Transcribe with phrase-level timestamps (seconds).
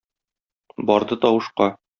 [0.89, 1.73] Барды тавышка.